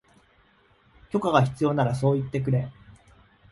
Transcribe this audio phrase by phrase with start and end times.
[1.11, 2.71] 許可が必要ならそう言ってくれ